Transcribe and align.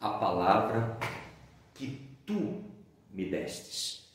a 0.00 0.10
palavra 0.10 0.98
que 1.74 2.00
tu 2.24 2.64
me 3.12 3.28
destes. 3.28 4.08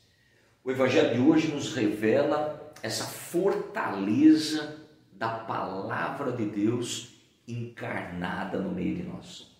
O 0.62 0.70
Evangelho 0.70 1.14
de 1.14 1.20
hoje 1.20 1.48
nos 1.48 1.74
revela 1.74 2.72
essa 2.82 3.04
fortaleza 3.04 4.78
da 5.12 5.28
palavra 5.28 6.32
de 6.32 6.46
Deus 6.46 7.14
encarnada 7.46 8.58
no 8.58 8.70
meio 8.70 8.96
de 8.96 9.02
nós. 9.02 9.50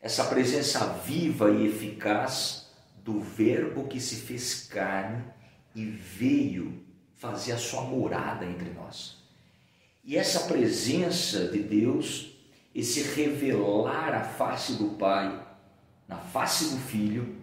Essa 0.00 0.24
presença 0.24 0.86
viva 1.04 1.50
e 1.50 1.66
eficaz 1.66 2.70
do 3.04 3.20
Verbo 3.20 3.86
que 3.86 4.00
se 4.00 4.16
fez 4.16 4.66
carne 4.66 5.24
e 5.74 5.84
veio 5.84 6.82
fazer 7.14 7.52
a 7.52 7.58
sua 7.58 7.82
morada 7.82 8.44
entre 8.44 8.70
nós. 8.70 9.22
E 10.02 10.16
essa 10.16 10.40
presença 10.40 11.48
de 11.48 11.60
Deus, 11.60 12.32
esse 12.74 13.02
revelar 13.14 14.14
a 14.14 14.24
face 14.24 14.74
do 14.74 14.90
Pai 14.90 15.43
na 16.08 16.16
face 16.16 16.74
do 16.74 16.78
Filho, 16.78 17.36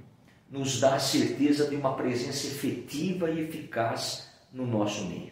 nos 0.49 0.79
dá 0.79 0.95
a 0.95 0.99
certeza 0.99 1.69
de 1.69 1.75
uma 1.75 1.95
presença 1.95 2.47
efetiva 2.47 3.29
e 3.31 3.39
eficaz 3.41 4.29
no 4.51 4.67
nosso 4.67 5.05
meio. 5.05 5.31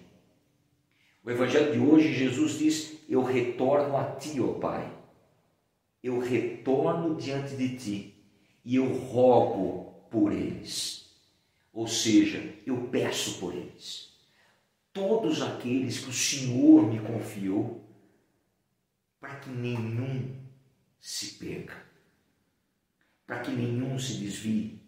O 1.24 1.30
Evangelho 1.30 1.74
de 1.74 1.80
hoje, 1.80 2.14
Jesus 2.14 2.58
diz: 2.58 2.98
Eu 3.08 3.22
retorno 3.24 3.98
a 3.98 4.16
ti, 4.16 4.40
ó 4.40 4.54
Pai. 4.54 4.92
Eu 6.02 6.20
retorno 6.20 7.16
diante 7.16 7.56
de 7.56 7.78
ti 7.78 8.24
e 8.64 8.78
eu 8.78 8.88
rogo 8.88 10.06
por 10.10 10.32
eles. 10.32 11.14
Ou 11.74 11.88
seja, 11.88 12.56
eu 12.66 12.88
peço 12.88 13.40
por 13.40 13.54
eles. 13.54 14.18
Todos 14.94 15.42
aqueles 15.42 16.00
que 16.00 16.10
o 16.10 16.14
Senhor 16.14 16.88
me 16.88 17.00
confiou, 17.00 17.84
para 19.20 19.36
que 19.36 19.50
nenhum 19.50 20.36
se 21.00 21.36
perca, 21.36 21.89
para 23.30 23.42
que 23.42 23.52
nenhum 23.52 24.00
se 24.00 24.14
desvie. 24.16 24.82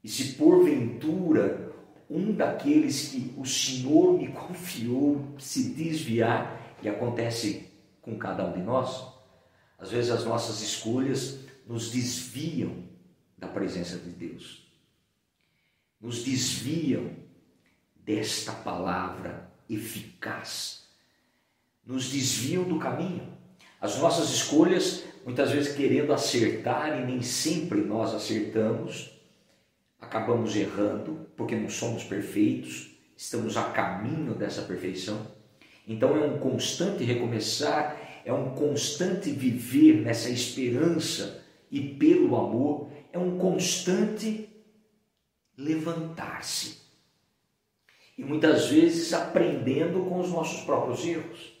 E 0.00 0.08
se 0.08 0.34
porventura 0.34 1.74
um 2.08 2.32
daqueles 2.32 3.08
que 3.08 3.34
o 3.36 3.44
Senhor 3.44 4.16
me 4.16 4.28
confiou 4.30 5.34
se 5.40 5.70
desviar, 5.70 6.78
e 6.80 6.88
acontece 6.88 7.68
com 8.00 8.16
cada 8.16 8.46
um 8.46 8.52
de 8.52 8.62
nós, 8.62 9.04
às 9.76 9.90
vezes 9.90 10.12
as 10.12 10.24
nossas 10.24 10.60
escolhas 10.60 11.40
nos 11.66 11.90
desviam 11.90 12.84
da 13.36 13.48
presença 13.48 13.98
de 13.98 14.10
Deus, 14.10 14.70
nos 16.00 16.22
desviam 16.22 17.10
desta 17.96 18.52
palavra 18.52 19.50
eficaz, 19.68 20.86
nos 21.84 22.08
desviam 22.08 22.62
do 22.62 22.78
caminho. 22.78 23.36
As 23.84 23.98
nossas 23.98 24.30
escolhas, 24.30 25.04
muitas 25.26 25.50
vezes 25.50 25.76
querendo 25.76 26.14
acertar 26.14 26.98
e 26.98 27.04
nem 27.04 27.20
sempre 27.20 27.82
nós 27.82 28.14
acertamos, 28.14 29.10
acabamos 30.00 30.56
errando, 30.56 31.26
porque 31.36 31.54
não 31.54 31.68
somos 31.68 32.02
perfeitos, 32.02 32.92
estamos 33.14 33.58
a 33.58 33.64
caminho 33.64 34.34
dessa 34.34 34.62
perfeição. 34.62 35.26
Então 35.86 36.16
é 36.16 36.24
um 36.24 36.38
constante 36.38 37.04
recomeçar, 37.04 38.22
é 38.24 38.32
um 38.32 38.54
constante 38.54 39.30
viver 39.30 40.00
nessa 40.00 40.30
esperança 40.30 41.44
e 41.70 41.82
pelo 41.82 42.36
amor, 42.36 42.88
é 43.12 43.18
um 43.18 43.36
constante 43.36 44.48
levantar-se. 45.58 46.78
E 48.16 48.24
muitas 48.24 48.68
vezes 48.68 49.12
aprendendo 49.12 50.08
com 50.08 50.20
os 50.20 50.30
nossos 50.30 50.62
próprios 50.62 51.04
erros. 51.04 51.52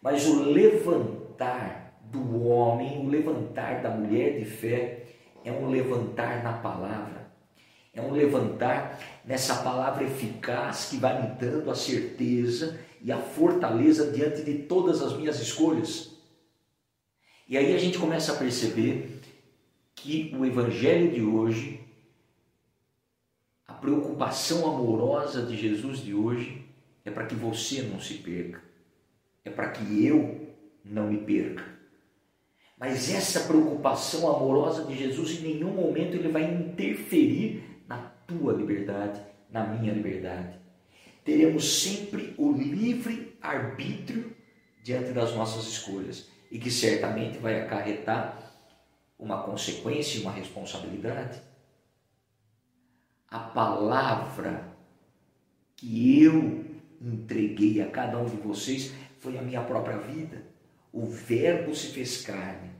Mas 0.00 0.26
o 0.26 0.42
levantar 0.42 1.25
do 2.02 2.44
homem, 2.46 2.98
o 2.98 3.08
levantar 3.08 3.82
da 3.82 3.90
mulher 3.90 4.38
de 4.38 4.44
fé, 4.44 5.04
é 5.44 5.52
um 5.52 5.68
levantar 5.68 6.42
na 6.42 6.54
palavra 6.54 7.26
é 7.96 8.02
um 8.02 8.12
levantar 8.12 9.00
nessa 9.24 9.62
palavra 9.62 10.04
eficaz 10.04 10.90
que 10.90 10.98
vai 10.98 11.22
me 11.22 11.34
dando 11.36 11.70
a 11.70 11.74
certeza 11.74 12.78
e 13.00 13.10
a 13.10 13.18
fortaleza 13.18 14.12
diante 14.12 14.42
de 14.42 14.58
todas 14.64 15.02
as 15.02 15.16
minhas 15.16 15.40
escolhas. 15.40 16.14
E 17.48 17.56
aí 17.56 17.74
a 17.74 17.78
gente 17.78 17.98
começa 17.98 18.32
a 18.32 18.36
perceber 18.36 19.22
que 19.94 20.36
o 20.38 20.44
evangelho 20.44 21.10
de 21.10 21.22
hoje, 21.22 21.80
a 23.66 23.72
preocupação 23.72 24.68
amorosa 24.68 25.46
de 25.46 25.56
Jesus 25.56 26.00
de 26.00 26.12
hoje, 26.12 26.66
é 27.02 27.10
para 27.10 27.24
que 27.24 27.34
você 27.34 27.80
não 27.82 27.98
se 27.98 28.14
perca, 28.14 28.60
é 29.42 29.48
para 29.48 29.70
que 29.70 30.04
eu 30.04 30.54
não 30.90 31.08
me 31.08 31.18
perca. 31.18 31.64
Mas 32.78 33.10
essa 33.10 33.40
preocupação 33.40 34.28
amorosa 34.28 34.84
de 34.84 34.96
Jesus, 34.96 35.38
em 35.38 35.54
nenhum 35.54 35.72
momento 35.72 36.14
ele 36.14 36.28
vai 36.28 36.44
interferir 36.44 37.76
tua 38.26 38.52
liberdade, 38.52 39.20
na 39.50 39.64
minha 39.64 39.92
liberdade. 39.92 40.58
Teremos 41.24 41.82
sempre 41.82 42.34
o 42.36 42.52
livre 42.52 43.36
arbítrio 43.40 44.34
diante 44.82 45.12
das 45.12 45.34
nossas 45.34 45.66
escolhas 45.66 46.28
e 46.50 46.58
que 46.58 46.70
certamente 46.70 47.38
vai 47.38 47.60
acarretar 47.60 48.52
uma 49.18 49.42
consequência 49.42 50.18
e 50.18 50.22
uma 50.22 50.32
responsabilidade. 50.32 51.40
A 53.28 53.38
palavra 53.38 54.76
que 55.74 56.22
eu 56.22 56.64
entreguei 57.00 57.82
a 57.82 57.90
cada 57.90 58.18
um 58.18 58.26
de 58.26 58.36
vocês 58.36 58.92
foi 59.18 59.36
a 59.36 59.42
minha 59.42 59.62
própria 59.62 59.98
vida. 59.98 60.42
O 60.96 61.04
Verbo 61.06 61.74
se 61.74 61.88
fez 61.88 62.22
carne 62.22 62.76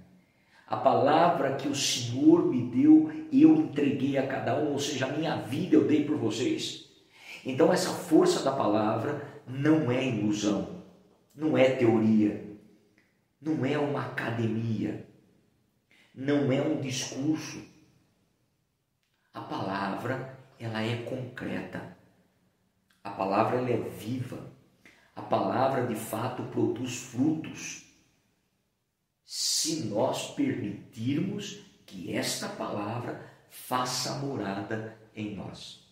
a 0.67 0.77
palavra 0.77 1.55
que 1.55 1.69
o 1.69 1.75
Senhor 1.77 2.45
me 2.45 2.61
deu, 2.61 3.13
eu 3.33 3.55
entreguei 3.55 4.19
a 4.19 4.27
cada 4.27 4.57
um, 4.59 4.73
ou 4.73 4.81
seja, 4.81 5.07
a 5.07 5.13
minha 5.13 5.37
vida 5.37 5.77
eu 5.77 5.87
dei 5.87 6.05
por 6.05 6.17
vocês. 6.17 6.91
Então, 7.45 7.73
essa 7.73 7.91
força 7.91 8.43
da 8.43 8.51
palavra 8.51 9.41
não 9.47 9.93
é 9.93 10.05
ilusão, 10.05 10.83
não 11.33 11.57
é 11.57 11.71
teoria, 11.71 12.45
não 13.41 13.65
é 13.65 13.79
uma 13.79 14.07
academia, 14.07 15.07
não 16.13 16.51
é 16.51 16.61
um 16.61 16.81
discurso. 16.81 17.63
A 19.33 19.41
palavra, 19.41 20.37
ela 20.59 20.83
é 20.83 20.97
concreta. 21.03 21.97
A 23.05 23.11
palavra 23.11 23.59
ela 23.59 23.71
é 23.71 23.77
viva. 23.77 24.51
A 25.15 25.23
palavra 25.23 25.87
de 25.87 25.95
fato 25.95 26.43
produz 26.45 26.97
frutos 26.97 27.86
se 29.27 29.87
nós 29.87 30.31
permitirmos 30.31 31.61
que 31.85 32.15
esta 32.15 32.49
palavra 32.49 33.29
faça 33.51 34.19
morada 34.21 34.97
em 35.17 35.35
nós. 35.35 35.85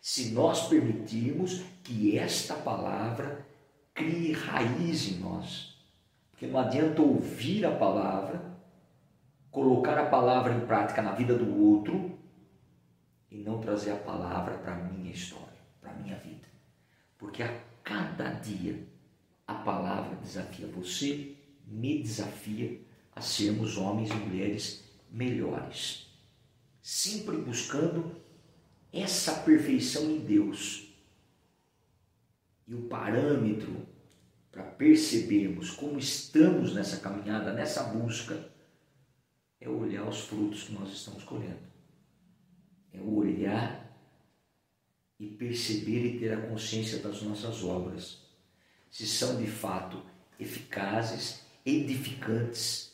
Se 0.00 0.32
nós 0.32 0.66
permitirmos 0.66 1.62
que 1.84 2.18
esta 2.18 2.54
palavra 2.54 3.46
crie 3.94 4.32
raiz 4.32 5.08
em 5.08 5.20
nós. 5.20 5.76
Porque 6.32 6.48
não 6.48 6.58
adianta 6.58 7.00
ouvir 7.00 7.64
a 7.64 7.70
palavra, 7.70 8.42
colocar 9.48 9.96
a 9.98 10.06
palavra 10.06 10.52
em 10.52 10.66
prática 10.66 11.00
na 11.00 11.12
vida 11.12 11.38
do 11.38 11.62
outro 11.62 12.18
e 13.30 13.38
não 13.44 13.60
trazer 13.60 13.92
a 13.92 13.96
palavra 13.96 14.58
para 14.58 14.74
a 14.74 14.78
minha 14.78 15.12
história, 15.12 15.46
para 15.80 15.92
a 15.92 15.94
minha 15.94 16.16
vida. 16.16 16.48
Porque 17.16 17.44
a 17.44 17.60
cada 17.84 18.30
dia 18.30 18.84
a 19.46 19.54
palavra 19.54 20.16
desafia 20.16 20.66
você 20.66 21.36
me 21.72 22.02
desafia 22.02 22.80
a 23.14 23.20
sermos 23.20 23.76
homens 23.78 24.10
e 24.10 24.14
mulheres 24.14 24.84
melhores, 25.10 26.06
sempre 26.80 27.36
buscando 27.38 28.14
essa 28.92 29.40
perfeição 29.40 30.10
em 30.10 30.18
Deus. 30.20 30.88
E 32.66 32.74
o 32.74 32.82
parâmetro 32.82 33.86
para 34.50 34.62
percebermos 34.62 35.70
como 35.70 35.98
estamos 35.98 36.74
nessa 36.74 36.98
caminhada, 36.98 37.54
nessa 37.54 37.84
busca, 37.84 38.50
é 39.58 39.68
olhar 39.68 40.06
os 40.06 40.20
frutos 40.20 40.64
que 40.64 40.72
nós 40.72 40.92
estamos 40.92 41.24
colhendo. 41.24 41.72
É 42.92 43.00
olhar 43.00 43.96
e 45.18 45.26
perceber 45.28 46.04
e 46.04 46.18
ter 46.18 46.34
a 46.34 46.48
consciência 46.48 46.98
das 46.98 47.22
nossas 47.22 47.64
obras, 47.64 48.18
se 48.90 49.06
são 49.06 49.40
de 49.40 49.46
fato 49.46 50.04
eficazes 50.38 51.42
edificantes 51.64 52.92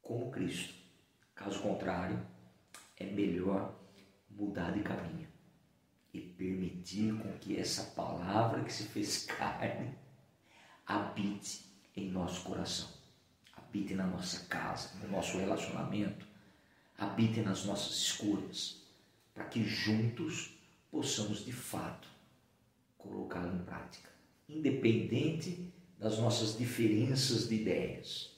como 0.00 0.30
Cristo. 0.30 0.74
Caso 1.34 1.60
contrário, 1.60 2.24
é 2.96 3.04
melhor 3.04 3.74
mudar 4.30 4.72
de 4.72 4.80
caminho 4.80 5.28
e 6.12 6.20
permitir 6.20 7.12
com 7.18 7.32
que 7.38 7.58
essa 7.58 7.82
palavra 7.90 8.62
que 8.62 8.72
se 8.72 8.84
fez 8.84 9.24
carne 9.26 9.92
habite 10.86 11.64
em 11.96 12.10
nosso 12.10 12.42
coração, 12.44 12.88
habite 13.52 13.94
na 13.94 14.06
nossa 14.06 14.44
casa, 14.46 14.90
no 15.02 15.08
nosso 15.08 15.38
relacionamento, 15.38 16.26
habite 16.96 17.40
nas 17.40 17.64
nossas 17.64 17.96
escolhas, 17.96 18.82
para 19.32 19.44
que 19.46 19.64
juntos 19.64 20.56
possamos 20.90 21.44
de 21.44 21.52
fato 21.52 22.08
colocá-la 22.96 23.52
em 23.52 23.64
prática, 23.64 24.08
independente 24.48 25.72
das 25.98 26.18
nossas 26.18 26.56
diferenças 26.56 27.48
de 27.48 27.56
ideias. 27.56 28.30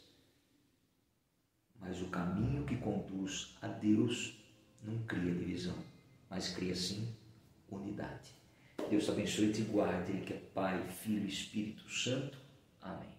Mas 1.80 2.00
o 2.00 2.06
caminho 2.06 2.64
que 2.64 2.76
conduz 2.76 3.56
a 3.60 3.68
Deus 3.68 4.34
não 4.82 4.98
cria 5.04 5.34
divisão, 5.34 5.76
mas 6.28 6.50
cria 6.50 6.74
sim 6.74 7.08
unidade. 7.70 8.30
Deus 8.88 9.08
abençoe 9.08 9.50
e 9.50 9.52
te 9.52 9.62
guarde, 9.62 10.12
Ele 10.12 10.24
que 10.24 10.32
é 10.32 10.36
Pai, 10.54 10.86
Filho 10.88 11.24
e 11.24 11.28
Espírito 11.28 11.88
Santo. 11.90 12.38
Amém. 12.80 13.15